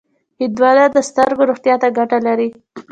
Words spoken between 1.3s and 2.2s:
روغتیا ته ګټه